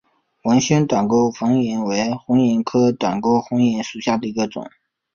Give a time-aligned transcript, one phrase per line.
[0.41, 4.67] 纹胸短沟红萤为红萤科短沟红萤属下的一个种。